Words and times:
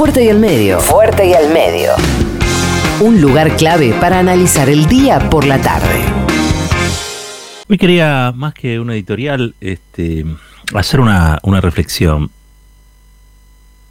Fuerte 0.00 0.24
y 0.24 0.30
al 0.30 0.38
medio. 0.38 0.80
Fuerte 0.80 1.26
y 1.26 1.34
al 1.34 1.52
medio. 1.52 1.90
Un 3.02 3.20
lugar 3.20 3.54
clave 3.58 3.92
para 4.00 4.18
analizar 4.18 4.70
el 4.70 4.86
día 4.86 5.28
por 5.28 5.46
la 5.46 5.60
tarde. 5.60 6.02
Hoy 7.68 7.76
quería, 7.76 8.32
más 8.34 8.54
que 8.54 8.80
una 8.80 8.94
editorial, 8.94 9.54
este, 9.60 10.24
hacer 10.74 11.00
una, 11.00 11.38
una 11.42 11.60
reflexión. 11.60 12.30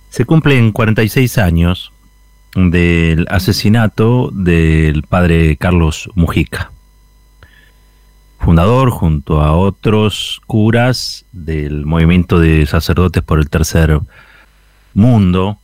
Se 0.10 0.26
cumplen 0.26 0.72
46 0.72 1.38
años 1.38 1.92
del 2.56 3.28
asesinato 3.30 4.32
del 4.34 5.04
padre 5.04 5.58
Carlos 5.58 6.10
Mujica, 6.16 6.72
fundador 8.40 8.90
junto 8.90 9.42
a 9.42 9.56
otros 9.56 10.42
curas 10.48 11.26
del 11.34 11.86
movimiento 11.86 12.40
de 12.40 12.66
sacerdotes 12.66 13.22
por 13.22 13.38
el 13.38 13.52
tercer 13.52 14.00
mundo. 14.96 15.60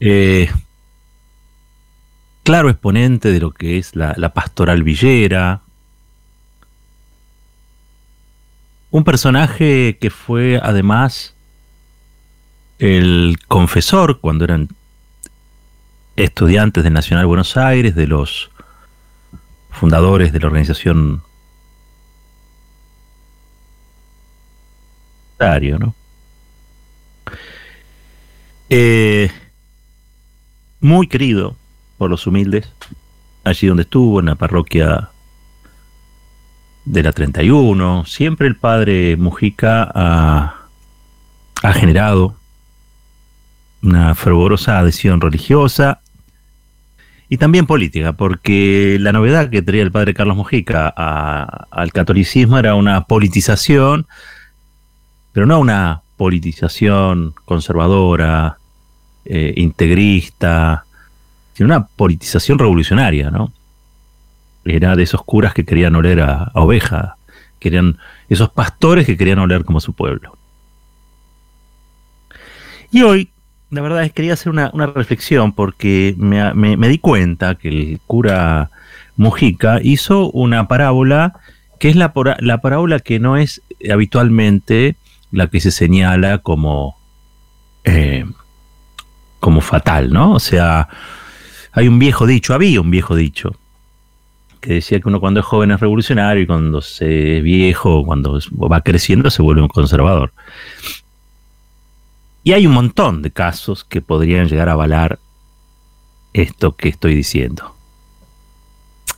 Eh, 0.00 0.50
claro 2.42 2.70
exponente 2.70 3.32
de 3.32 3.40
lo 3.40 3.50
que 3.50 3.78
es 3.78 3.96
la, 3.96 4.14
pastoral 4.32 4.82
villera. 4.82 5.62
Un 8.90 9.04
personaje 9.04 9.98
que 10.00 10.10
fue 10.10 10.60
además 10.62 11.34
el 12.78 13.38
confesor 13.48 14.20
cuando 14.20 14.44
eran 14.44 14.68
estudiantes 16.14 16.84
del 16.84 16.92
Nacional 16.92 17.26
Buenos 17.26 17.56
Aires, 17.56 17.94
de 17.94 18.06
los 18.06 18.50
fundadores 19.70 20.32
de 20.32 20.40
la 20.40 20.46
organización 20.46 21.22
¿no? 25.78 25.94
Eh, 28.70 29.30
muy 30.80 31.08
querido 31.08 31.56
por 31.98 32.10
los 32.10 32.26
humildes, 32.26 32.72
allí 33.44 33.66
donde 33.66 33.82
estuvo, 33.82 34.20
en 34.20 34.26
la 34.26 34.34
parroquia 34.34 35.10
de 36.84 37.02
la 37.02 37.12
31, 37.12 38.04
siempre 38.06 38.46
el 38.46 38.56
padre 38.56 39.16
Mujica 39.16 39.90
ha, 39.94 40.54
ha 41.62 41.72
generado 41.72 42.36
una 43.82 44.14
fervorosa 44.14 44.78
adhesión 44.78 45.20
religiosa 45.20 46.00
y 47.28 47.38
también 47.38 47.66
política, 47.66 48.12
porque 48.12 48.98
la 49.00 49.12
novedad 49.12 49.50
que 49.50 49.62
traía 49.62 49.82
el 49.82 49.90
padre 49.90 50.14
Carlos 50.14 50.36
Mujica 50.36 50.88
al 50.88 51.92
catolicismo 51.92 52.58
era 52.58 52.74
una 52.74 53.04
politización, 53.04 54.06
pero 55.32 55.46
no 55.46 55.58
una 55.58 56.02
politización 56.16 57.34
conservadora, 57.44 58.55
eh, 59.28 59.54
integrista, 59.56 60.84
sino 61.54 61.66
una 61.68 61.86
politización 61.86 62.58
revolucionaria, 62.58 63.30
¿no? 63.30 63.52
Era 64.64 64.96
de 64.96 65.02
esos 65.02 65.22
curas 65.24 65.54
que 65.54 65.64
querían 65.64 65.94
oler 65.94 66.20
a, 66.20 66.50
oveja, 66.54 67.16
querían, 67.58 67.98
esos 68.28 68.50
pastores 68.50 69.06
que 69.06 69.16
querían 69.16 69.38
oler 69.38 69.64
como 69.64 69.80
su 69.80 69.92
pueblo. 69.92 70.36
Y 72.90 73.02
hoy, 73.02 73.30
la 73.70 73.80
verdad 73.80 74.02
es 74.02 74.10
que 74.10 74.14
quería 74.14 74.34
hacer 74.34 74.50
una, 74.50 74.70
reflexión 74.94 75.52
porque 75.52 76.14
me, 76.18 76.88
di 76.88 76.98
cuenta 76.98 77.54
que 77.54 77.68
el 77.68 78.00
cura 78.06 78.70
Mujica 79.16 79.80
hizo 79.82 80.30
una 80.30 80.68
parábola 80.68 81.40
que 81.78 81.90
es 81.90 81.96
la, 81.96 82.12
la 82.38 82.58
parábola 82.58 83.00
que 83.00 83.18
no 83.18 83.36
es 83.36 83.62
habitualmente 83.92 84.96
la 85.30 85.48
que 85.48 85.60
se 85.60 85.70
señala 85.70 86.38
como, 86.38 86.96
eh, 87.84 88.24
como 89.40 89.60
fatal, 89.60 90.12
¿no? 90.12 90.32
O 90.32 90.40
sea, 90.40 90.88
hay 91.72 91.88
un 91.88 91.98
viejo 91.98 92.26
dicho, 92.26 92.54
había 92.54 92.80
un 92.80 92.90
viejo 92.90 93.14
dicho, 93.14 93.54
que 94.60 94.74
decía 94.74 94.98
que 95.00 95.08
uno 95.08 95.20
cuando 95.20 95.40
es 95.40 95.46
joven 95.46 95.70
es 95.70 95.80
revolucionario 95.80 96.42
y 96.42 96.46
cuando 96.46 96.80
se 96.80 97.38
es 97.38 97.42
viejo, 97.42 98.04
cuando 98.04 98.40
va 98.70 98.80
creciendo, 98.80 99.30
se 99.30 99.42
vuelve 99.42 99.62
un 99.62 99.68
conservador. 99.68 100.32
Y 102.42 102.52
hay 102.52 102.66
un 102.66 102.74
montón 102.74 103.22
de 103.22 103.30
casos 103.30 103.84
que 103.84 104.00
podrían 104.00 104.48
llegar 104.48 104.68
a 104.68 104.72
avalar 104.72 105.18
esto 106.32 106.76
que 106.76 106.88
estoy 106.88 107.14
diciendo. 107.14 107.74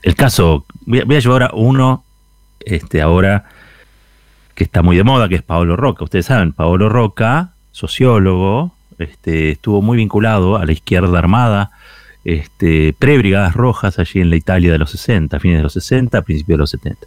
El 0.02 0.14
caso, 0.14 0.64
voy 0.86 1.00
a, 1.00 1.20
llevar 1.20 1.42
a 1.42 1.50
uno 1.52 2.04
este, 2.60 3.02
ahora 3.02 3.44
que 4.54 4.64
está 4.64 4.82
muy 4.82 4.96
de 4.96 5.04
moda, 5.04 5.28
que 5.28 5.34
es 5.34 5.42
Paolo 5.42 5.76
Roca. 5.76 6.04
Ustedes 6.04 6.26
saben, 6.26 6.52
Paolo 6.52 6.88
Roca, 6.88 7.54
sociólogo, 7.70 8.72
este, 8.98 9.50
estuvo 9.50 9.82
muy 9.82 9.96
vinculado 9.96 10.56
a 10.56 10.64
la 10.66 10.72
izquierda 10.72 11.18
armada, 11.18 11.70
este, 12.24 12.94
pre-brigadas 12.98 13.54
rojas 13.54 13.98
allí 13.98 14.20
en 14.20 14.30
la 14.30 14.36
Italia 14.36 14.72
de 14.72 14.78
los 14.78 14.90
60, 14.90 15.38
fines 15.40 15.58
de 15.58 15.62
los 15.62 15.72
60, 15.72 16.22
principios 16.22 16.56
de 16.56 16.60
los 16.60 16.70
70. 16.70 17.06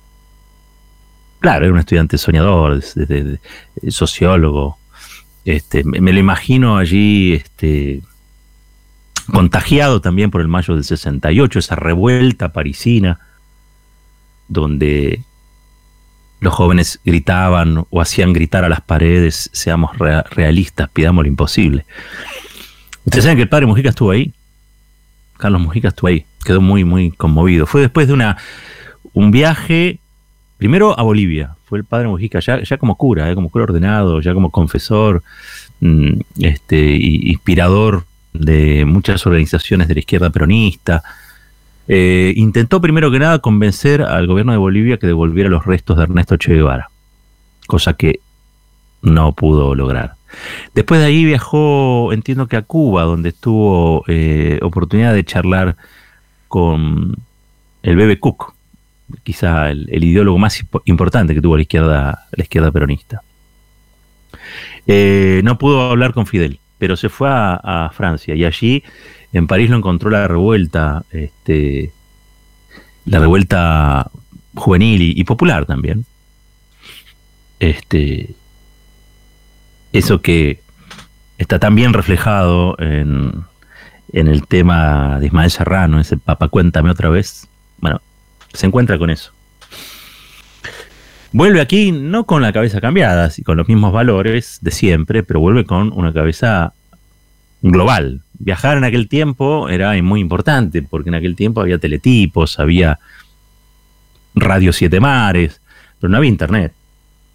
Claro, 1.39 1.65
era 1.65 1.73
un 1.73 1.79
estudiante 1.79 2.17
soñador, 2.17 2.81
sociólogo, 3.89 4.77
este, 5.43 5.83
me, 5.83 6.11
lo 6.11 6.19
imagino 6.19 6.77
allí 6.77 7.33
este, 7.33 8.01
contagiado 9.31 10.01
también 10.01 10.29
por 10.29 10.41
el 10.41 10.47
mayo 10.47 10.75
del 10.75 10.83
68, 10.83 11.59
esa 11.59 11.75
revuelta 11.75 12.53
parisina, 12.53 13.19
donde 14.47 15.23
los 16.41 16.53
jóvenes 16.53 16.99
gritaban 17.05 17.85
o 17.89 18.01
hacían 18.01 18.33
gritar 18.33 18.65
a 18.65 18.69
las 18.69 18.81
paredes, 18.81 19.49
seamos 19.53 19.91
realistas, 19.97 20.89
pidamos 20.89 21.23
lo 21.23 21.29
imposible. 21.29 21.85
Ustedes 23.05 23.23
saben 23.23 23.37
que 23.37 23.43
el 23.43 23.49
padre 23.49 23.67
Mujica 23.67 23.89
estuvo 23.89 24.11
ahí, 24.11 24.33
Carlos 25.37 25.61
Mujica 25.61 25.89
estuvo 25.89 26.09
ahí, 26.09 26.25
quedó 26.43 26.59
muy, 26.59 26.83
muy 26.83 27.11
conmovido. 27.11 27.67
Fue 27.67 27.81
después 27.81 28.07
de 28.07 28.13
una, 28.13 28.37
un 29.13 29.29
viaje, 29.29 29.99
primero 30.57 30.99
a 30.99 31.03
Bolivia, 31.03 31.55
fue 31.65 31.77
el 31.77 31.85
padre 31.85 32.07
Mujica, 32.07 32.39
ya, 32.39 32.77
como 32.77 32.95
cura, 32.95 33.29
eh, 33.29 33.35
como 33.35 33.49
cura 33.49 33.65
ordenado, 33.65 34.19
ya 34.19 34.33
como 34.33 34.49
confesor, 34.49 35.23
mm, 35.79 36.21
este, 36.39 36.95
inspirador 36.95 38.05
de 38.33 38.83
muchas 38.85 39.25
organizaciones 39.27 39.87
de 39.87 39.93
la 39.93 39.99
izquierda 39.99 40.31
peronista. 40.31 41.03
Eh, 41.93 42.31
intentó 42.37 42.79
primero 42.79 43.11
que 43.11 43.19
nada 43.19 43.39
convencer 43.39 44.01
al 44.01 44.25
gobierno 44.25 44.53
de 44.53 44.57
Bolivia 44.57 44.95
que 44.95 45.07
devolviera 45.07 45.49
los 45.49 45.65
restos 45.65 45.97
de 45.97 46.03
Ernesto 46.03 46.37
Che 46.37 46.53
Guevara, 46.53 46.89
cosa 47.67 47.95
que 47.95 48.21
no 49.01 49.33
pudo 49.33 49.75
lograr. 49.75 50.13
Después 50.73 51.01
de 51.01 51.07
ahí 51.07 51.25
viajó, 51.25 52.13
entiendo 52.13 52.47
que 52.47 52.55
a 52.55 52.61
Cuba, 52.61 53.03
donde 53.03 53.33
tuvo 53.33 54.05
eh, 54.07 54.57
oportunidad 54.61 55.13
de 55.13 55.25
charlar 55.25 55.75
con 56.47 57.17
el 57.83 57.95
Bebe 57.97 58.21
Cook, 58.21 58.53
quizá 59.23 59.69
el, 59.69 60.01
ideólogo 60.01 60.37
más 60.37 60.63
importante 60.85 61.35
que 61.35 61.41
tuvo 61.41 61.57
la 61.57 61.63
izquierda, 61.63 62.25
la 62.31 62.43
izquierda 62.43 62.71
peronista. 62.71 63.21
Eh, 64.87 65.41
no 65.43 65.57
pudo 65.57 65.91
hablar 65.91 66.13
con 66.13 66.25
Fidel, 66.25 66.61
pero 66.77 66.95
se 66.95 67.09
fue 67.09 67.27
a, 67.29 67.91
Francia 67.93 68.33
y 68.33 68.45
allí 68.45 68.81
en 69.33 69.47
París 69.47 69.69
lo 69.69 69.77
encontró 69.77 70.09
la 70.09 70.27
revuelta, 70.27 71.03
este, 71.11 71.91
la 73.05 73.19
revuelta 73.19 74.09
juvenil 74.55 75.17
y, 75.17 75.23
popular 75.23 75.65
también. 75.65 76.05
Este, 77.59 78.33
eso 79.93 80.21
que 80.21 80.61
está 81.37 81.59
tan 81.59 81.75
bien 81.75 81.93
reflejado 81.93 82.75
en, 82.79 83.43
en 84.11 84.27
el 84.27 84.45
tema 84.47 85.19
de 85.19 85.27
Ismael 85.27 85.51
Serrano, 85.51 85.99
ese 85.99 86.17
Papa 86.17 86.49
Cuéntame 86.49 86.89
otra 86.89 87.09
vez. 87.09 87.47
Bueno, 87.79 88.01
se 88.53 88.67
encuentra 88.67 88.97
con 88.97 89.09
eso. 89.09 89.31
Vuelve 91.33 91.61
aquí 91.61 91.93
no 91.93 92.25
con 92.25 92.41
la 92.41 92.51
cabeza 92.51 92.81
cambiada, 92.81 93.31
con 93.45 93.55
los 93.55 93.67
mismos 93.67 93.93
valores 93.93 94.59
de 94.61 94.71
siempre, 94.71 95.23
pero 95.23 95.39
vuelve 95.39 95.65
con 95.65 95.93
una 95.93 96.11
cabeza 96.11 96.73
global. 97.61 98.21
Viajar 98.43 98.77
en 98.77 98.83
aquel 98.83 99.07
tiempo 99.07 99.69
era 99.69 100.01
muy 100.01 100.19
importante, 100.19 100.81
porque 100.81 101.09
en 101.09 101.15
aquel 101.15 101.35
tiempo 101.35 101.61
había 101.61 101.77
teletipos, 101.77 102.59
había 102.59 102.99
Radio 104.33 104.73
Siete 104.73 104.99
Mares, 104.99 105.61
pero 105.99 106.09
no 106.09 106.17
había 106.17 106.29
internet. 106.29 106.73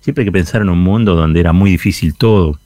Siempre 0.01 0.23
hay 0.23 0.27
que 0.27 0.33
pensar 0.33 0.63
en 0.63 0.69
un 0.69 0.81
mundo 0.81 1.15
donde 1.15 1.39
era 1.39 1.53
muy 1.53 1.71
difícil 1.71 2.17
todo, 2.17 2.59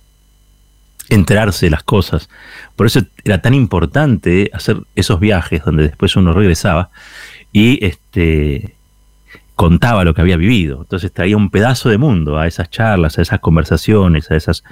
enterarse 1.10 1.66
de 1.66 1.70
las 1.70 1.82
cosas. 1.82 2.30
Por 2.76 2.86
eso 2.86 3.02
era 3.24 3.42
tan 3.42 3.52
importante 3.52 4.50
hacer 4.54 4.78
esos 4.94 5.20
viajes 5.20 5.62
donde 5.62 5.82
después 5.88 6.16
uno 6.16 6.32
regresaba 6.32 6.88
y 7.52 7.84
este, 7.84 8.74
contaba 9.54 10.02
lo 10.02 10.14
que 10.14 10.22
había 10.22 10.38
vivido. 10.38 10.80
Entonces 10.80 11.12
traía 11.12 11.36
un 11.36 11.50
pedazo 11.50 11.90
de 11.90 11.98
mundo 11.98 12.38
a 12.38 12.46
esas 12.46 12.70
charlas, 12.70 13.18
a 13.18 13.22
esas 13.22 13.40
conversaciones, 13.40 14.30
a 14.30 14.36
esas 14.36 14.64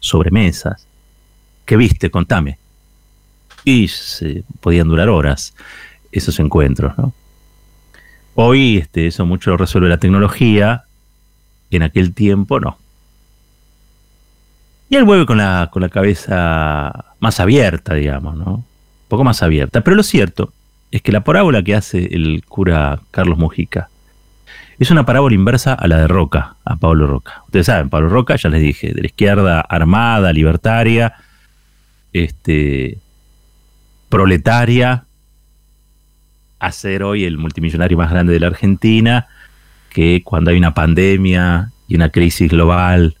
sobremesas. 0.00 0.86
¿Qué 1.66 1.76
viste? 1.76 2.10
Contame. 2.10 2.61
Y 3.64 3.88
podían 4.60 4.88
durar 4.88 5.08
horas 5.08 5.54
esos 6.10 6.38
encuentros. 6.40 6.96
¿no? 6.98 7.12
Hoy 8.34 8.78
este, 8.78 9.06
eso 9.06 9.26
mucho 9.26 9.50
lo 9.50 9.56
resuelve 9.56 9.88
la 9.88 9.98
tecnología, 9.98 10.84
en 11.70 11.82
aquel 11.82 12.12
tiempo 12.14 12.60
no. 12.60 12.78
Y 14.88 14.96
él 14.96 15.04
vuelve 15.04 15.24
con 15.24 15.38
la, 15.38 15.70
con 15.72 15.80
la 15.80 15.88
cabeza 15.88 17.14
más 17.18 17.40
abierta, 17.40 17.94
digamos, 17.94 18.36
¿no? 18.36 18.54
Un 18.56 18.64
poco 19.08 19.24
más 19.24 19.42
abierta. 19.42 19.80
Pero 19.80 19.96
lo 19.96 20.02
cierto 20.02 20.52
es 20.90 21.00
que 21.00 21.12
la 21.12 21.24
parábola 21.24 21.62
que 21.62 21.74
hace 21.74 22.14
el 22.14 22.44
cura 22.46 23.00
Carlos 23.10 23.38
Mujica 23.38 23.88
es 24.78 24.90
una 24.90 25.06
parábola 25.06 25.34
inversa 25.34 25.74
a 25.74 25.86
la 25.86 25.98
de 25.98 26.08
Roca, 26.08 26.56
a 26.64 26.76
Pablo 26.76 27.06
Roca. 27.06 27.42
Ustedes 27.46 27.66
saben, 27.66 27.88
Pablo 27.88 28.08
Roca, 28.08 28.36
ya 28.36 28.48
les 28.48 28.60
dije, 28.60 28.92
de 28.92 29.00
la 29.00 29.06
izquierda 29.06 29.60
armada, 29.60 30.32
libertaria, 30.32 31.14
este, 32.12 32.98
proletaria, 34.12 35.06
a 36.58 36.70
ser 36.70 37.02
hoy 37.02 37.24
el 37.24 37.38
multimillonario 37.38 37.96
más 37.96 38.10
grande 38.10 38.34
de 38.34 38.40
la 38.40 38.48
Argentina, 38.48 39.26
que 39.88 40.20
cuando 40.22 40.50
hay 40.50 40.58
una 40.58 40.74
pandemia 40.74 41.72
y 41.88 41.94
una 41.94 42.10
crisis 42.10 42.50
global 42.50 43.16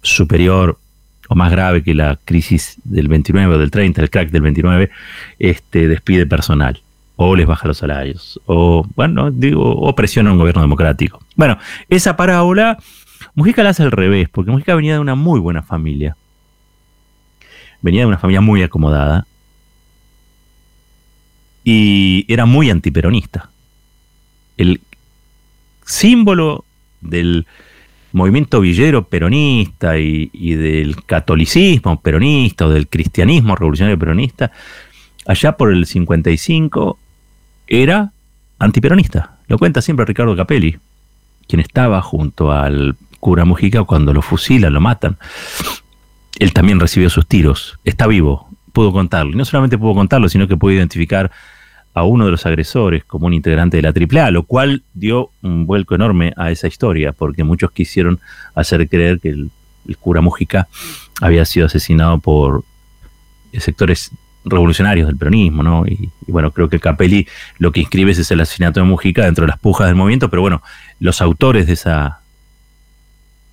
superior 0.00 0.78
o 1.28 1.34
más 1.34 1.50
grave 1.50 1.82
que 1.82 1.92
la 1.92 2.18
crisis 2.24 2.78
del 2.84 3.08
29 3.08 3.56
o 3.56 3.58
del 3.58 3.70
30, 3.70 4.00
el 4.00 4.08
crack 4.08 4.30
del 4.30 4.40
29, 4.40 4.90
este, 5.38 5.88
despide 5.88 6.24
personal 6.24 6.80
o 7.16 7.36
les 7.36 7.46
baja 7.46 7.68
los 7.68 7.76
salarios, 7.76 8.40
o 8.46 8.86
bueno, 8.96 9.30
digo, 9.30 9.76
o 9.76 9.94
presiona 9.94 10.32
un 10.32 10.38
gobierno 10.38 10.62
democrático. 10.62 11.20
Bueno, 11.36 11.58
esa 11.90 12.16
parábola, 12.16 12.78
Mujica 13.34 13.62
la 13.62 13.70
hace 13.70 13.82
al 13.82 13.92
revés, 13.92 14.30
porque 14.30 14.50
Mujica 14.50 14.74
venía 14.74 14.94
de 14.94 15.00
una 15.00 15.14
muy 15.14 15.38
buena 15.38 15.62
familia. 15.62 16.16
Venía 17.82 18.00
de 18.00 18.06
una 18.06 18.18
familia 18.18 18.40
muy 18.40 18.62
acomodada. 18.62 19.26
Y 21.64 22.26
era 22.28 22.44
muy 22.44 22.70
antiperonista. 22.70 23.50
El 24.56 24.80
símbolo 25.84 26.64
del 27.00 27.46
movimiento 28.14 28.60
villero 28.60 29.08
peronista 29.08 29.98
y, 29.98 30.28
del 30.54 31.04
catolicismo 31.04 32.00
peronista 32.00 32.66
o 32.66 32.70
del 32.70 32.88
cristianismo 32.88 33.56
revolucionario 33.56 33.98
peronista, 33.98 34.52
allá 35.26 35.56
por 35.56 35.72
el 35.72 35.84
55 35.84 36.98
era 37.66 38.12
antiperonista. 38.58 39.38
Lo 39.48 39.58
cuenta 39.58 39.82
siempre 39.82 40.06
Ricardo 40.06 40.36
Capelli, 40.36 40.78
quien 41.48 41.60
estaba 41.60 42.00
junto 42.02 42.52
al 42.52 42.96
cura 43.18 43.44
Mujica 43.44 43.82
cuando 43.84 44.12
lo 44.12 44.22
fusilan, 44.22 44.72
lo 44.72 44.80
matan. 44.80 45.18
Él 46.38 46.52
también 46.52 46.78
recibió 46.78 47.10
sus 47.10 47.26
tiros, 47.26 47.78
está 47.84 48.06
vivo, 48.06 48.48
pudo 48.74 48.92
contarlo. 48.92 49.32
Y 49.32 49.36
no 49.36 49.46
solamente 49.46 49.78
pudo 49.78 49.94
contarlo, 49.94 50.28
sino 50.28 50.46
que 50.46 50.58
pudo 50.58 50.72
identificar 50.72 51.30
a 51.94 52.02
uno 52.02 52.26
de 52.26 52.32
los 52.32 52.44
agresores 52.44 53.04
como 53.04 53.26
un 53.26 53.32
integrante 53.32 53.80
de 53.80 53.82
la 53.82 53.94
AAA, 54.22 54.32
lo 54.32 54.42
cual 54.42 54.82
dio 54.92 55.30
un 55.42 55.64
vuelco 55.64 55.94
enorme 55.94 56.34
a 56.36 56.50
esa 56.50 56.66
historia, 56.66 57.12
porque 57.12 57.44
muchos 57.44 57.70
quisieron 57.70 58.20
hacer 58.54 58.86
creer 58.88 59.20
que 59.20 59.30
el, 59.30 59.50
cura 60.00 60.20
Mujica 60.20 60.66
había 61.20 61.44
sido 61.44 61.66
asesinado 61.66 62.18
por 62.18 62.64
sectores 63.58 64.10
revolucionarios 64.44 65.06
del 65.06 65.16
peronismo, 65.16 65.62
¿no? 65.62 65.86
Y, 65.86 66.10
bueno, 66.26 66.50
creo 66.50 66.68
que 66.68 66.80
Capelli 66.80 67.28
lo 67.58 67.70
que 67.70 67.80
inscribe 67.80 68.10
es 68.10 68.30
el 68.30 68.40
asesinato 68.40 68.80
de 68.80 68.86
Mujica 68.86 69.24
dentro 69.24 69.42
de 69.42 69.48
las 69.48 69.58
pujas 69.60 69.86
del 69.86 69.94
movimiento, 69.94 70.28
pero 70.28 70.42
bueno, 70.42 70.62
los 70.98 71.22
autores 71.22 71.66
de 71.66 71.74
esa 71.74 72.20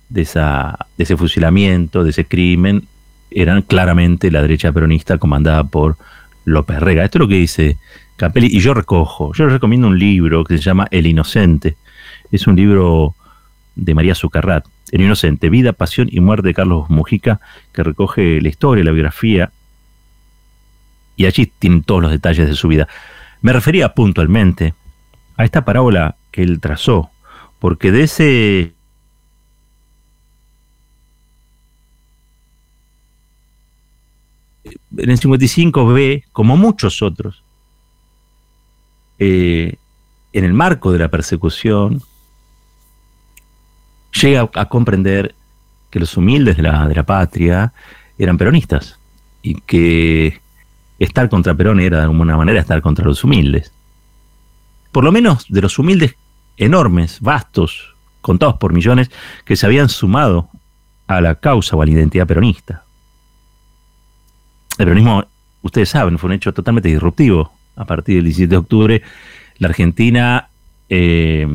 de 0.08 0.22
esa 0.22 0.86
de 0.98 1.04
ese 1.04 1.16
fusilamiento, 1.16 2.02
de 2.02 2.10
ese 2.10 2.26
crimen 2.26 2.88
eran 3.36 3.62
claramente 3.62 4.30
la 4.30 4.42
derecha 4.42 4.72
peronista 4.72 5.18
comandada 5.18 5.64
por 5.64 5.96
López 6.44 6.80
Rega. 6.80 7.04
Esto 7.04 7.18
es 7.18 7.20
lo 7.20 7.28
que 7.28 7.36
dice 7.36 7.78
Capelli 8.16 8.48
y 8.50 8.60
yo 8.60 8.74
recojo, 8.74 9.32
yo 9.34 9.48
recomiendo 9.48 9.88
un 9.88 9.98
libro 9.98 10.44
que 10.44 10.56
se 10.56 10.62
llama 10.62 10.88
El 10.90 11.06
Inocente. 11.06 11.76
Es 12.30 12.46
un 12.46 12.56
libro 12.56 13.14
de 13.74 13.94
María 13.94 14.14
Zucarrat, 14.14 14.66
El 14.90 15.02
Inocente, 15.02 15.50
Vida, 15.50 15.72
Pasión 15.72 16.08
y 16.10 16.20
Muerte 16.20 16.48
de 16.48 16.54
Carlos 16.54 16.90
Mujica, 16.90 17.40
que 17.72 17.82
recoge 17.82 18.40
la 18.40 18.48
historia, 18.48 18.84
la 18.84 18.92
biografía 18.92 19.50
y 21.16 21.26
allí 21.26 21.46
tienen 21.46 21.82
todos 21.82 22.02
los 22.02 22.10
detalles 22.10 22.48
de 22.48 22.54
su 22.54 22.68
vida. 22.68 22.88
Me 23.40 23.52
refería 23.52 23.94
puntualmente 23.94 24.74
a 25.36 25.44
esta 25.44 25.64
parábola 25.64 26.16
que 26.30 26.42
él 26.42 26.60
trazó, 26.60 27.10
porque 27.58 27.92
de 27.92 28.04
ese 28.04 28.72
en 34.96 35.10
el 35.10 35.18
55 35.18 35.86
ve, 35.86 36.24
como 36.32 36.56
muchos 36.56 37.02
otros, 37.02 37.42
eh, 39.18 39.76
en 40.32 40.44
el 40.44 40.52
marco 40.52 40.92
de 40.92 40.98
la 40.98 41.08
persecución, 41.08 42.02
llega 44.20 44.48
a 44.54 44.68
comprender 44.68 45.34
que 45.90 46.00
los 46.00 46.16
humildes 46.16 46.56
de 46.56 46.62
la, 46.62 46.88
de 46.88 46.94
la 46.94 47.04
patria 47.04 47.72
eran 48.18 48.38
peronistas 48.38 48.98
y 49.42 49.60
que 49.60 50.40
estar 50.98 51.28
contra 51.28 51.54
Perón 51.54 51.80
era 51.80 51.98
de 51.98 52.04
alguna 52.04 52.36
manera 52.36 52.60
estar 52.60 52.80
contra 52.80 53.04
los 53.04 53.24
humildes. 53.24 53.72
Por 54.90 55.04
lo 55.04 55.12
menos 55.12 55.46
de 55.48 55.60
los 55.62 55.78
humildes 55.78 56.16
enormes, 56.56 57.20
vastos, 57.20 57.94
contados 58.20 58.56
por 58.56 58.72
millones, 58.72 59.10
que 59.44 59.56
se 59.56 59.66
habían 59.66 59.88
sumado 59.88 60.48
a 61.06 61.20
la 61.20 61.34
causa 61.34 61.76
o 61.76 61.82
a 61.82 61.86
la 61.86 61.92
identidad 61.92 62.26
peronista. 62.26 62.84
El 64.82 64.88
peronismo, 64.88 65.24
ustedes 65.62 65.88
saben, 65.88 66.18
fue 66.18 66.28
un 66.28 66.34
hecho 66.34 66.52
totalmente 66.52 66.88
disruptivo. 66.88 67.52
A 67.76 67.84
partir 67.84 68.16
del 68.16 68.24
17 68.24 68.50
de 68.50 68.56
octubre, 68.56 69.02
la 69.58 69.68
Argentina 69.68 70.48
eh, 70.88 71.46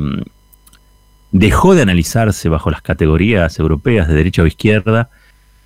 dejó 1.31 1.75
de 1.75 1.83
analizarse 1.83 2.49
bajo 2.49 2.71
las 2.71 2.81
categorías 2.81 3.59
europeas 3.59 4.07
de 4.07 4.15
derecha 4.15 4.41
o 4.43 4.47
izquierda 4.47 5.09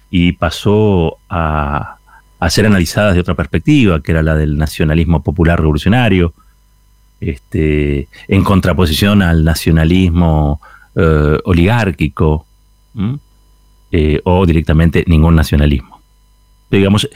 y 0.10 0.34
pasó 0.34 1.18
a 1.30 1.98
a 2.42 2.50
ser 2.50 2.66
analizadas 2.66 3.14
de 3.14 3.20
otra 3.20 3.36
perspectiva, 3.36 4.02
que 4.02 4.12
era 4.12 4.24
la 4.24 4.36
del 4.36 4.58
nacionalismo 4.58 5.22
popular 5.22 5.60
revolucionario, 5.60 6.34
este, 7.20 8.08
en 8.28 8.44
contraposición 8.44 9.22
al 9.22 9.44
nacionalismo 9.44 10.60
eh, 10.96 11.38
oligárquico, 11.46 12.48
eh, 13.92 14.22
o 14.24 14.46
directamente 14.48 15.06
ningún 15.08 15.36
nacionalismo. 15.36 16.02
digamos, 16.72 17.08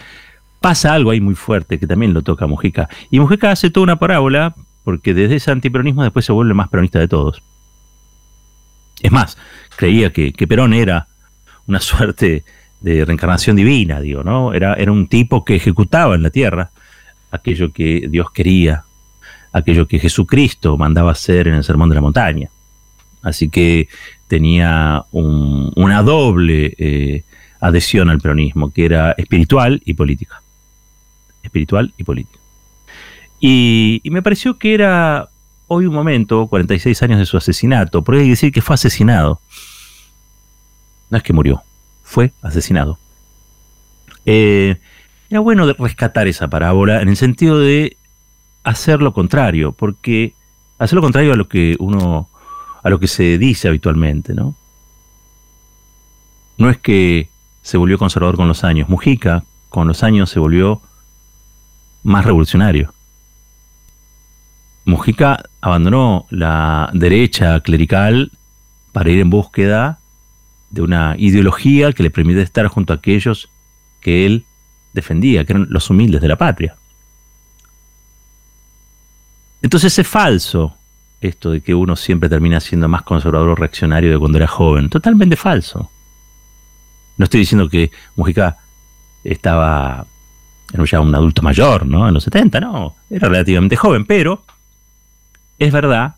pasa 0.66 0.96
algo 0.96 1.12
ahí 1.12 1.22
muy 1.22 1.36
fuerte 1.36 1.78
que 1.78 1.86
también 1.86 2.12
lo 2.16 2.24
toca 2.24 2.48
Mujica. 2.48 2.90
Y 3.12 3.20
Mujica 3.20 3.52
hace 3.52 3.70
toda 3.70 3.84
una 3.84 4.00
parábola, 4.00 4.56
porque 4.84 5.14
desde 5.14 5.36
ese 5.36 5.52
antiperonismo 5.52 6.02
después 6.02 6.26
se 6.26 6.32
vuelve 6.32 6.54
el 6.54 6.56
más 6.56 6.70
peronista 6.70 6.98
de 6.98 7.08
todos. 7.08 7.44
Es 9.00 9.12
más, 9.12 9.38
creía 9.76 10.12
que, 10.12 10.34
que 10.34 10.48
Perón 10.48 10.74
era 10.74 11.06
una 11.68 11.80
suerte 11.92 12.46
de 12.82 13.06
reencarnación 13.06 13.56
divina, 13.56 14.02
digo, 14.02 14.24
¿no? 14.24 14.56
Era, 14.56 14.74
era 14.74 14.92
un 14.92 15.06
tipo 15.06 15.46
que 15.46 15.58
ejecutaba 15.58 16.16
en 16.16 16.24
la 16.24 16.32
tierra 16.32 16.72
aquello 17.30 17.72
que 17.72 18.08
Dios 18.10 18.32
quería, 18.32 18.86
aquello 19.54 19.88
que 19.88 20.00
Jesucristo 20.00 20.78
mandaba 20.78 21.12
hacer 21.12 21.48
en 21.48 21.54
el 21.54 21.64
Sermón 21.64 21.90
de 21.90 21.96
la 21.96 22.02
Montaña. 22.02 22.50
Así 23.22 23.50
que 23.50 23.88
tenía 24.28 25.04
una 25.12 26.02
doble 26.02 26.74
eh, 26.80 27.24
adhesión 27.60 28.10
al 28.10 28.20
peronismo, 28.20 28.74
que 28.74 28.86
era 28.86 29.12
espiritual 29.12 29.80
y 29.86 29.94
política. 29.94 30.42
Espiritual 31.46 31.94
y 31.98 32.04
política. 32.04 32.40
Y, 33.40 34.02
me 34.06 34.22
pareció 34.22 34.58
que 34.58 34.74
era 34.74 35.30
hoy 35.68 35.86
un 35.86 35.94
momento, 35.94 36.48
46 36.48 37.02
años 37.04 37.20
de 37.20 37.26
su 37.26 37.38
asesinato, 37.38 38.04
porque 38.04 38.22
hay 38.22 38.30
decir 38.30 38.52
que 38.52 38.62
fue 38.62 38.76
asesinado. 38.76 39.40
No 41.10 41.18
es 41.18 41.24
que 41.24 41.34
murió, 41.34 41.64
fue 42.04 42.32
asesinado. 42.42 42.98
Eh, 44.26 44.78
era 45.30 45.40
bueno 45.40 45.72
rescatar 45.74 46.28
esa 46.28 46.48
parábola 46.48 47.02
en 47.02 47.10
el 47.10 47.18
sentido 47.18 47.60
de 47.60 47.98
hacer 48.64 49.02
lo 49.02 49.14
contrario, 49.14 49.72
porque 49.72 50.34
hacer 50.80 50.96
lo 50.96 51.02
contrario 51.02 51.34
a 51.34 51.36
lo 51.36 51.48
que 51.48 51.76
uno, 51.80 52.30
a 52.84 52.90
lo 52.90 53.00
que 53.00 53.08
se 53.08 53.38
dice 53.38 53.68
habitualmente, 53.68 54.34
¿no? 54.34 54.56
No 56.58 56.70
es 56.70 56.78
que 56.78 57.30
se 57.62 57.78
volvió 57.78 57.98
conservador 57.98 58.38
con 58.38 58.48
los 58.48 58.64
años. 58.64 58.90
Mujica, 58.90 59.44
con 59.70 59.88
los 59.88 60.04
años, 60.04 60.30
se 60.30 60.40
volvió 60.40 60.82
más 62.06 62.24
revolucionario. 62.24 62.94
Mujica 64.86 65.44
abandonó 65.60 66.28
la 66.30 66.90
derecha 66.94 67.60
clerical 67.62 68.32
para 68.92 69.10
ir 69.10 69.20
en 69.20 69.32
búsqueda 69.32 70.00
de 70.70 70.84
una 70.84 71.16
ideología 71.18 71.92
que 71.92 72.04
le 72.04 72.12
permite 72.12 72.42
estar 72.42 72.68
junto 72.68 72.94
a 72.94 72.98
aquellos 72.98 73.50
que 74.02 74.26
él 74.26 74.46
defendía, 74.94 75.44
que 75.44 75.54
eran 75.54 75.68
los 75.70 75.90
humildes 75.90 76.22
de 76.22 76.28
la 76.28 76.38
patria. 76.38 76.76
Entonces 79.64 79.98
es 79.98 80.08
falso 80.08 80.78
esto 81.22 81.50
de 81.50 81.62
que 81.62 81.74
uno 81.74 81.96
siempre 81.96 82.30
termina 82.30 82.60
siendo 82.60 82.88
más 82.88 83.02
conservador 83.02 83.50
o 83.50 83.56
reaccionario 83.56 84.12
de 84.12 84.20
cuando 84.20 84.38
era 84.38 84.48
joven. 84.48 84.90
Totalmente 84.90 85.36
falso. 85.36 85.90
No 87.18 87.24
estoy 87.24 87.40
diciendo 87.40 87.68
que 87.68 87.90
Mujica 88.16 88.58
estaba 89.24 90.06
ya 90.74 91.00
un 91.00 91.14
adulto 91.16 91.42
mayor, 91.42 91.86
¿no? 91.86 92.08
En 92.08 92.14
los 92.14 92.24
70, 92.24 92.60
no. 92.60 92.96
Era 93.10 93.30
relativamente 93.30 93.76
joven, 93.76 94.06
pero 94.06 94.44
es 95.58 95.72
verdad 95.72 96.16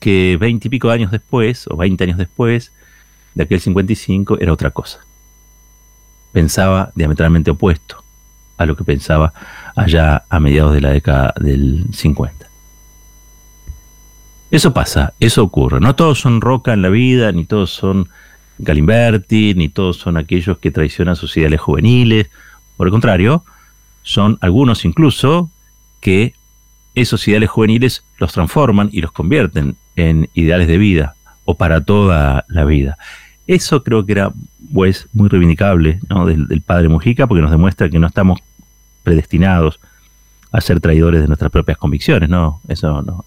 que 0.00 0.36
veinte 0.38 0.68
y 0.68 0.70
pico 0.70 0.90
años 0.90 1.10
después, 1.10 1.66
o 1.68 1.76
20 1.76 2.04
años 2.04 2.18
después, 2.18 2.72
de 3.34 3.44
aquel 3.44 3.60
55 3.60 4.38
era 4.38 4.52
otra 4.52 4.70
cosa. 4.70 5.00
pensaba 6.32 6.90
diametralmente 6.94 7.52
opuesto 7.52 8.02
a 8.56 8.66
lo 8.66 8.76
que 8.76 8.84
pensaba 8.84 9.32
allá 9.76 10.24
a 10.28 10.40
mediados 10.40 10.74
de 10.74 10.80
la 10.80 10.90
década 10.90 11.32
del 11.40 11.86
50. 11.92 12.48
Eso 14.50 14.72
pasa, 14.72 15.14
eso 15.20 15.42
ocurre. 15.42 15.80
No 15.80 15.94
todos 15.94 16.20
son 16.20 16.40
Roca 16.40 16.72
en 16.72 16.82
la 16.82 16.88
vida, 16.88 17.32
ni 17.32 17.44
todos 17.44 17.70
son 17.70 18.08
Galimberti, 18.58 19.54
ni 19.54 19.68
todos 19.68 19.96
son 19.96 20.16
aquellos 20.16 20.58
que 20.58 20.70
traicionan 20.70 21.16
sus 21.16 21.36
ideales 21.36 21.60
juveniles. 21.60 22.30
Por 22.76 22.86
el 22.86 22.90
contrario, 22.90 23.44
son 24.02 24.38
algunos 24.40 24.84
incluso 24.84 25.50
que 26.00 26.34
esos 26.94 27.26
ideales 27.26 27.50
juveniles 27.50 28.04
los 28.18 28.32
transforman 28.32 28.88
y 28.92 29.00
los 29.00 29.12
convierten 29.12 29.76
en 29.96 30.28
ideales 30.34 30.68
de 30.68 30.78
vida 30.78 31.14
o 31.44 31.56
para 31.56 31.82
toda 31.82 32.44
la 32.48 32.64
vida. 32.64 32.96
Eso 33.46 33.82
creo 33.82 34.06
que 34.06 34.12
era 34.12 34.32
pues, 34.72 35.08
muy 35.12 35.28
reivindicable 35.28 36.00
del, 36.26 36.62
padre 36.62 36.88
Mujica 36.88 37.26
porque 37.26 37.42
nos 37.42 37.50
demuestra 37.50 37.90
que 37.90 37.98
no 37.98 38.06
estamos 38.06 38.40
predestinados 39.02 39.80
a 40.50 40.60
ser 40.60 40.80
traidores 40.80 41.20
de 41.20 41.26
nuestras 41.26 41.50
propias 41.50 41.76
convicciones, 41.76 42.28
¿no? 42.28 42.60
Eso 42.68 43.02
no, 43.02 43.24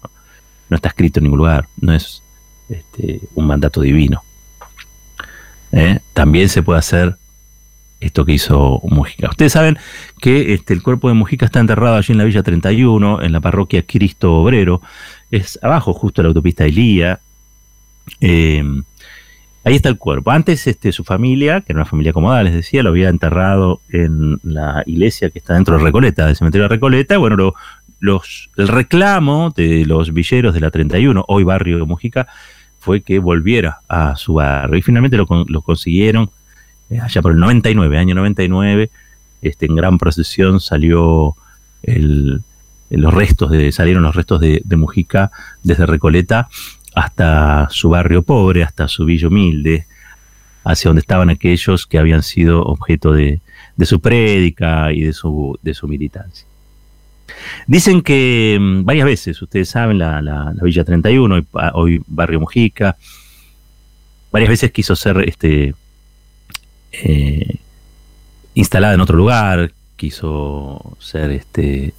está 0.70 0.88
escrito 0.88 1.20
en 1.20 1.24
ningún 1.24 1.38
lugar, 1.38 1.68
no 1.80 1.92
es 1.92 2.22
este, 2.68 3.20
un 3.34 3.46
mandato 3.46 3.80
divino. 3.80 4.22
¿Eh? 5.70 6.00
También 6.14 6.48
se 6.48 6.62
puede 6.62 6.78
hacer 6.78 7.16
esto 8.00 8.24
que 8.24 8.32
hizo 8.32 8.80
Mujica. 8.84 9.28
Ustedes 9.28 9.52
saben 9.52 9.78
que 10.20 10.54
este, 10.54 10.74
el 10.74 10.82
cuerpo 10.82 11.08
de 11.08 11.14
Mujica 11.14 11.46
está 11.46 11.60
enterrado 11.60 11.96
allí 11.96 12.12
en 12.12 12.18
la 12.18 12.24
Villa 12.24 12.42
31, 12.42 13.22
en 13.22 13.32
la 13.32 13.40
parroquia 13.40 13.82
Cristo 13.82 14.34
Obrero. 14.34 14.80
Es 15.30 15.58
abajo, 15.62 15.92
justo 15.92 16.22
de 16.22 16.24
la 16.24 16.28
autopista 16.28 16.64
Elía. 16.64 17.20
Eh, 18.20 18.62
ahí 19.64 19.74
está 19.74 19.88
el 19.88 19.98
cuerpo. 19.98 20.30
Antes 20.30 20.66
este, 20.66 20.92
su 20.92 21.04
familia, 21.04 21.60
que 21.60 21.72
era 21.72 21.78
una 21.80 21.86
familia 21.86 22.10
acomodada, 22.10 22.44
les 22.44 22.54
decía, 22.54 22.82
lo 22.82 22.90
había 22.90 23.08
enterrado 23.08 23.80
en 23.90 24.38
la 24.44 24.82
iglesia 24.86 25.30
que 25.30 25.40
está 25.40 25.54
dentro 25.54 25.76
de 25.76 25.84
Recoleta, 25.84 26.26
del 26.26 26.36
cementerio 26.36 26.64
de 26.64 26.68
Recoleta. 26.76 27.18
Bueno, 27.18 27.54
los, 27.98 28.50
el 28.56 28.68
reclamo 28.68 29.52
de 29.54 29.84
los 29.86 30.12
villeros 30.12 30.54
de 30.54 30.60
la 30.60 30.70
31, 30.70 31.24
hoy 31.26 31.42
barrio 31.42 31.78
de 31.78 31.84
Mujica, 31.84 32.28
fue 32.78 33.02
que 33.02 33.18
volviera 33.18 33.80
a 33.88 34.14
su 34.14 34.34
barrio. 34.34 34.78
Y 34.78 34.82
finalmente 34.82 35.16
lo 35.16 35.62
consiguieron 35.62 36.30
eh, 36.90 37.00
allá 37.00 37.22
por 37.22 37.32
el 37.32 37.38
99, 37.38 37.98
año 37.98 38.14
99, 38.14 38.90
este, 39.42 39.66
en 39.66 39.76
gran 39.76 39.98
procesión 39.98 40.60
salió 40.60 41.34
el, 41.82 42.42
los 42.90 43.14
restos 43.14 43.50
de, 43.50 43.72
salieron 43.72 44.02
los 44.02 44.16
restos 44.16 44.40
de, 44.40 44.62
Mujica 44.76 45.30
desde 45.62 45.86
Recoleta 45.86 46.48
hasta 46.94 47.68
su 47.70 47.90
barrio 47.90 48.22
pobre, 48.22 48.62
hasta 48.62 48.88
su 48.88 49.04
villa 49.04 49.28
humilde, 49.28 49.86
hacia 50.64 50.88
donde 50.88 51.00
estaban 51.00 51.30
aquellos 51.30 51.86
que 51.86 51.98
habían 51.98 52.22
sido 52.22 52.62
objeto 52.62 53.12
de, 53.12 53.40
su 53.82 54.00
prédica 54.00 54.92
y 54.92 55.02
de 55.02 55.12
su, 55.12 55.58
de 55.62 55.74
su 55.74 55.86
militancia. 55.86 56.46
Dicen 57.66 58.02
que 58.02 58.58
mm, 58.58 58.84
varias 58.84 59.04
veces, 59.04 59.40
ustedes 59.40 59.68
saben, 59.68 59.98
la, 59.98 60.20
la, 60.22 60.54
Villa 60.62 60.84
31, 60.84 61.46
hoy 61.74 62.02
Barrio 62.06 62.40
Mujica, 62.40 62.96
varias 64.32 64.48
veces 64.48 64.72
quiso 64.72 64.96
ser 64.96 65.24
este, 65.28 65.74
eh, 66.92 67.56
instalada 68.54 68.94
en 68.94 69.00
otro 69.00 69.16
lugar, 69.16 69.72
quiso 69.96 70.96
ser 70.98 71.30
este, 71.30 71.92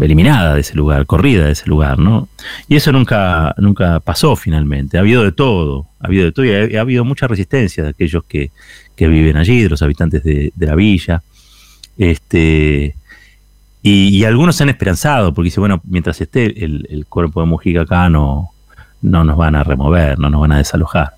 eliminada 0.00 0.54
de 0.54 0.60
ese 0.60 0.74
lugar, 0.74 1.06
corrida 1.06 1.46
de 1.46 1.52
ese 1.52 1.66
lugar, 1.66 1.98
¿no? 1.98 2.28
Y 2.68 2.76
eso 2.76 2.92
nunca, 2.92 3.54
nunca 3.58 4.00
pasó 4.00 4.36
finalmente. 4.36 4.96
Ha 4.96 5.00
habido 5.00 5.24
de 5.24 5.32
todo, 5.32 5.86
ha 6.00 6.06
habido 6.06 6.24
de 6.24 6.32
todo 6.32 6.44
y 6.44 6.76
ha, 6.76 6.80
habido 6.80 7.04
mucha 7.04 7.26
resistencia 7.26 7.82
de 7.82 7.90
aquellos 7.90 8.24
que, 8.24 8.50
viven 8.96 9.36
allí, 9.36 9.62
de 9.62 9.68
los 9.68 9.82
habitantes 9.82 10.22
de, 10.22 10.52
la 10.58 10.74
villa. 10.74 11.22
Este, 11.96 12.94
y, 13.82 14.24
algunos 14.24 14.56
se 14.56 14.64
han 14.64 14.70
esperanzado, 14.70 15.32
porque 15.34 15.46
dice, 15.46 15.60
bueno, 15.60 15.80
mientras 15.84 16.20
esté 16.20 16.64
el, 16.64 17.06
cuerpo 17.08 17.40
de 17.40 17.46
Mujica 17.46 17.82
acá, 17.82 18.08
no, 18.08 18.50
no 19.02 19.24
nos 19.24 19.36
van 19.36 19.56
a 19.56 19.64
remover, 19.64 20.18
no 20.18 20.30
nos 20.30 20.40
van 20.40 20.52
a 20.52 20.58
desalojar. 20.58 21.14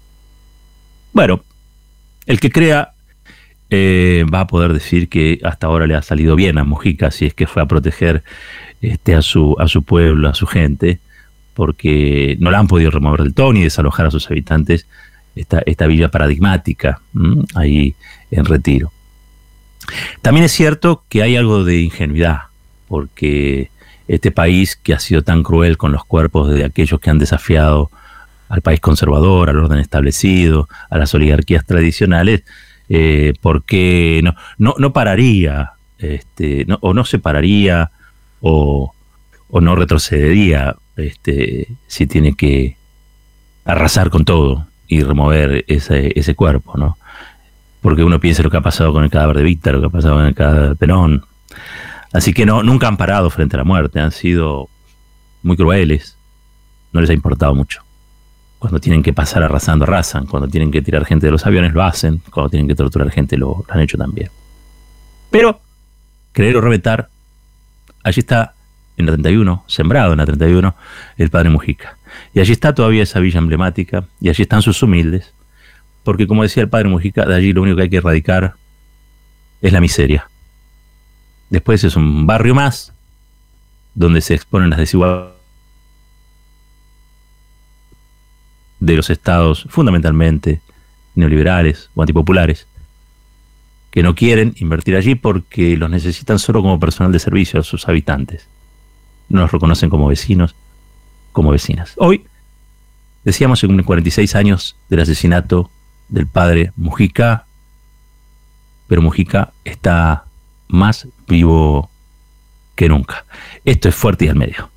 Bueno, 1.12 1.40
el 2.26 2.40
que 2.40 2.50
crea 2.50 2.92
eh, 3.70 4.24
va 4.32 4.40
a 4.40 4.46
poder 4.46 4.72
decir 4.72 5.08
que 5.08 5.40
hasta 5.42 5.66
ahora 5.66 5.86
le 5.86 5.94
ha 5.94 6.02
salido 6.02 6.36
bien 6.36 6.58
a 6.58 6.64
Mujica 6.64 7.10
si 7.10 7.26
es 7.26 7.34
que 7.34 7.46
fue 7.46 7.62
a 7.62 7.66
proteger 7.66 8.22
este, 8.80 9.14
a, 9.14 9.22
su, 9.22 9.56
pueblo, 9.84 10.28
a 10.28 10.34
su 10.34 10.46
gente, 10.46 11.00
porque 11.54 12.36
no 12.38 12.50
la 12.50 12.58
han 12.58 12.68
podido 12.68 12.90
remover 12.90 13.22
del 13.22 13.34
todo 13.34 13.52
ni 13.52 13.62
desalojar 13.62 14.06
a 14.06 14.10
sus 14.10 14.30
habitantes 14.30 14.86
esta, 15.34 15.62
esta 15.66 15.86
villa 15.86 16.10
paradigmática 16.10 17.00
ahí 17.54 17.94
en 18.30 18.44
retiro. 18.44 18.92
También 20.22 20.44
es 20.44 20.52
cierto 20.52 21.04
que 21.08 21.22
hay 21.22 21.36
algo 21.36 21.64
de 21.64 21.80
ingenuidad, 21.80 22.42
porque 22.88 23.70
este 24.08 24.30
país 24.30 24.76
que 24.76 24.94
ha 24.94 25.00
sido 25.00 25.22
tan 25.22 25.42
cruel 25.42 25.76
con 25.76 25.92
los 25.92 26.04
cuerpos 26.04 26.50
de 26.50 26.64
aquellos 26.64 27.00
que 27.00 27.10
han 27.10 27.18
desafiado 27.18 27.90
al 28.48 28.62
país 28.62 28.80
conservador, 28.80 29.50
al 29.50 29.58
orden 29.58 29.78
establecido, 29.78 30.68
a 30.90 30.98
las 30.98 31.14
oligarquías 31.14 31.64
tradicionales, 31.64 32.44
eh, 32.88 33.34
porque 33.40 34.20
no, 34.22 34.34
no, 34.58 34.74
no 34.78 34.92
pararía, 34.92 35.72
este, 35.98 36.66
o 36.80 36.94
no 36.94 37.04
se 37.04 37.18
pararía, 37.18 37.90
o, 38.40 38.92
no 39.60 39.74
retrocedería 39.74 40.76
este, 40.96 41.68
si 41.86 42.06
tiene 42.06 42.34
que 42.34 42.76
arrasar 43.64 44.10
con 44.10 44.24
todo 44.24 44.66
y 44.86 45.02
remover 45.02 45.64
ese, 45.66 46.12
ese 46.14 46.34
cuerpo, 46.34 46.76
¿no? 46.76 46.98
Porque 47.80 48.04
uno 48.04 48.20
piensa 48.20 48.42
lo 48.42 48.50
que 48.50 48.58
ha 48.58 48.62
pasado 48.62 48.92
con 48.92 49.02
el 49.02 49.10
cadáver 49.10 49.38
de 49.38 49.42
Víctor, 49.44 49.74
lo 49.74 49.80
que 49.80 49.86
ha 49.86 49.90
pasado 49.90 50.16
con 50.16 50.26
el 50.26 50.34
cadáver 50.34 50.68
de 50.70 50.76
Perón. 50.76 51.24
Así 52.12 52.32
que 52.32 52.44
no, 52.46 52.62
nunca 52.62 52.86
han 52.86 52.96
parado 52.96 53.30
frente 53.30 53.56
a 53.56 53.58
la 53.58 53.64
muerte, 53.64 54.00
han 54.00 54.12
sido 54.12 54.68
muy 55.42 55.56
crueles, 55.56 56.16
no 56.92 57.00
les 57.00 57.10
ha 57.10 57.14
importado 57.14 57.54
mucho. 57.54 57.85
Cuando 58.58 58.80
tienen 58.80 59.02
que 59.02 59.12
pasar 59.12 59.42
arrasando, 59.42 59.84
arrasan. 59.84 60.26
Cuando 60.26 60.48
tienen 60.48 60.70
que 60.70 60.82
tirar 60.82 61.04
gente 61.04 61.26
de 61.26 61.32
los 61.32 61.46
aviones, 61.46 61.72
lo 61.72 61.82
hacen. 61.82 62.22
Cuando 62.30 62.50
tienen 62.50 62.66
que 62.66 62.74
torturar 62.74 63.10
gente, 63.10 63.36
lo, 63.36 63.64
han 63.68 63.80
hecho 63.80 63.98
también. 63.98 64.30
Pero, 65.30 65.60
creer 66.32 66.56
o 66.56 66.60
reventar, 66.60 67.08
allí 68.02 68.20
está, 68.20 68.54
en 68.96 69.06
la 69.06 69.12
31, 69.12 69.64
sembrado 69.66 70.12
en 70.12 70.18
la 70.18 70.26
31, 70.26 70.74
el 71.18 71.30
padre 71.30 71.50
Mujica. 71.50 71.98
Y 72.32 72.40
allí 72.40 72.52
está 72.52 72.74
todavía 72.74 73.02
esa 73.02 73.20
villa 73.20 73.38
emblemática, 73.38 74.06
y 74.20 74.28
allí 74.28 74.42
están 74.42 74.62
sus 74.62 74.82
humildes, 74.82 75.34
porque 76.02 76.26
como 76.26 76.42
decía 76.42 76.62
el 76.62 76.68
padre 76.68 76.88
Mujica, 76.88 77.26
de 77.26 77.34
allí 77.34 77.52
lo 77.52 77.62
único 77.62 77.76
que 77.76 77.82
hay 77.82 77.90
que 77.90 77.96
erradicar 77.98 78.54
es 79.60 79.72
la 79.72 79.80
miseria. 79.80 80.28
Después 81.50 81.84
es 81.84 81.96
un 81.96 82.26
barrio 82.26 82.54
más, 82.54 82.92
donde 83.94 84.20
se 84.20 84.34
exponen 84.34 84.70
las 84.70 84.78
desigualdades 84.78 85.35
de 88.86 88.96
los 88.96 89.10
estados 89.10 89.66
fundamentalmente 89.68 90.60
neoliberales 91.16 91.90
o 91.94 92.02
antipopulares, 92.02 92.68
que 93.90 94.02
no 94.02 94.14
quieren 94.14 94.54
invertir 94.58 94.94
allí 94.94 95.16
porque 95.16 95.76
los 95.76 95.90
necesitan 95.90 96.38
solo 96.38 96.62
como 96.62 96.78
personal 96.78 97.10
de 97.10 97.18
servicio 97.18 97.60
a 97.60 97.64
sus 97.64 97.88
habitantes. 97.88 98.46
No 99.28 99.40
los 99.40 99.50
reconocen 99.50 99.90
como 99.90 100.06
vecinos, 100.06 100.54
como 101.32 101.50
vecinas. 101.50 101.94
Hoy, 101.96 102.26
decíamos, 103.24 103.64
en 103.64 103.82
46 103.82 104.36
años 104.36 104.76
del 104.88 105.00
asesinato 105.00 105.68
del 106.08 106.28
padre 106.28 106.72
Mujica, 106.76 107.46
pero 108.86 109.02
Mujica 109.02 109.52
está 109.64 110.26
más 110.68 111.08
vivo 111.26 111.90
que 112.76 112.88
nunca. 112.88 113.24
Esto 113.64 113.88
es 113.88 113.96
Fuerte 113.96 114.26
y 114.26 114.28
al 114.28 114.36
Medio. 114.36 114.70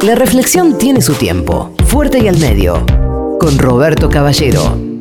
La 0.00 0.14
reflexión 0.14 0.78
tiene 0.78 1.02
su 1.02 1.12
tiempo. 1.14 1.74
Fuerte 1.84 2.18
y 2.18 2.28
al 2.28 2.38
Medio 2.38 2.82
con 3.42 3.58
Roberto 3.58 4.08
Caballero. 4.08 4.91